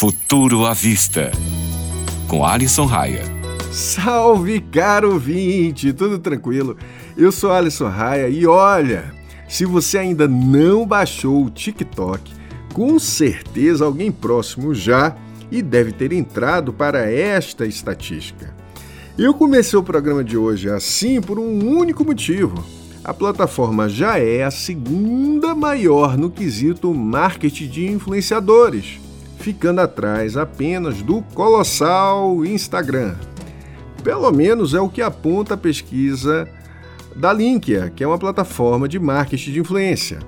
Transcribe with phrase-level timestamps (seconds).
[0.00, 1.30] Futuro à Vista,
[2.26, 3.22] com Alisson Raia.
[3.70, 5.92] Salve, caro ouvinte!
[5.92, 6.74] Tudo tranquilo?
[7.18, 9.12] Eu sou Alisson Raia e olha,
[9.46, 12.32] se você ainda não baixou o TikTok,
[12.72, 15.14] com certeza alguém próximo já
[15.50, 18.54] e deve ter entrado para esta estatística.
[19.18, 22.64] Eu comecei o programa de hoje assim por um único motivo.
[23.04, 29.09] A plataforma já é a segunda maior no quesito marketing de influenciadores
[29.40, 33.14] ficando atrás apenas do colossal Instagram.
[34.04, 36.46] Pelo menos é o que aponta a pesquisa
[37.16, 40.18] da Linkia, que é uma plataforma de marketing de influência.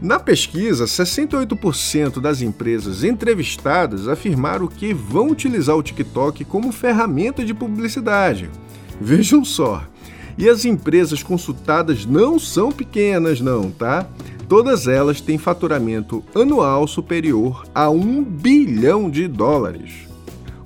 [0.00, 7.52] Na pesquisa, 68% das empresas entrevistadas afirmaram que vão utilizar o TikTok como ferramenta de
[7.52, 8.48] publicidade.
[8.98, 9.82] Vejam só.
[10.38, 14.06] E as empresas consultadas não são pequenas, não, tá?
[14.50, 20.08] Todas elas têm faturamento anual superior a um bilhão de dólares.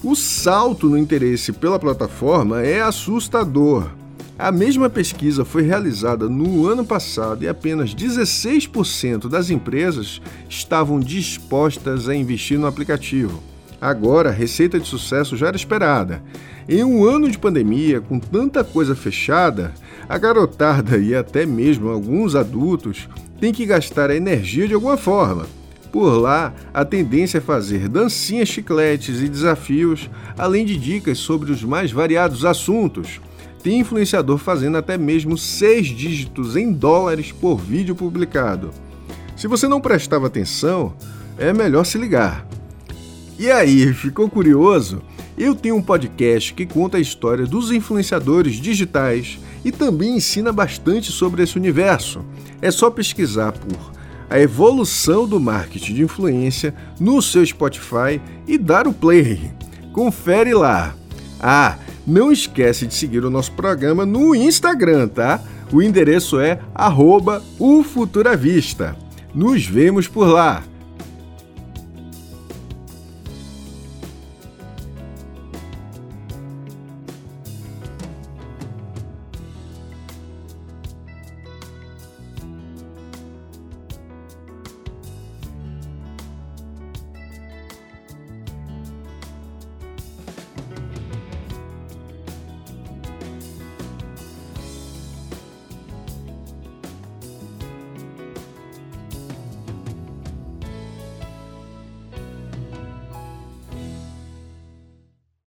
[0.02, 3.90] O salto no interesse pela plataforma é assustador.
[4.38, 12.08] A mesma pesquisa foi realizada no ano passado e apenas 16% das empresas estavam dispostas
[12.08, 13.42] a investir no aplicativo.
[13.78, 16.22] Agora, a receita de sucesso já era esperada.
[16.66, 19.74] Em um ano de pandemia, com tanta coisa fechada,
[20.08, 23.06] a garotada e até mesmo alguns adultos
[23.38, 25.46] tem que gastar a energia de alguma forma.
[25.92, 31.62] Por lá, a tendência é fazer dancinhas, chicletes e desafios, além de dicas sobre os
[31.62, 33.20] mais variados assuntos.
[33.62, 38.70] Tem influenciador fazendo até mesmo seis dígitos em dólares por vídeo publicado.
[39.36, 40.94] Se você não prestava atenção,
[41.38, 42.46] é melhor se ligar.
[43.38, 45.02] E aí, ficou curioso?
[45.36, 51.10] Eu tenho um podcast que conta a história dos influenciadores digitais e também ensina bastante
[51.10, 52.24] sobre esse universo.
[52.62, 53.94] É só pesquisar por
[54.30, 59.50] a evolução do marketing de influência no seu Spotify e dar o play.
[59.92, 60.94] Confere lá.
[61.40, 65.40] Ah, não esquece de seguir o nosso programa no Instagram, tá?
[65.72, 67.42] O endereço é arroba
[69.34, 70.62] Nos vemos por lá.